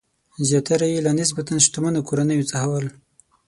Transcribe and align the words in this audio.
زیاتره 0.47 0.85
یې 0.93 0.99
له 1.05 1.11
نسبتاً 1.19 1.55
شتمنو 1.65 2.05
کورنیو 2.07 2.49
څخه 2.51 2.65
ول. 2.69 2.87